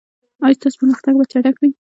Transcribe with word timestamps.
ایا 0.43 0.57
ستاسو 0.57 0.79
پرمختګ 0.81 1.13
به 1.19 1.25
چټک 1.31 1.55
وي؟ 1.61 1.69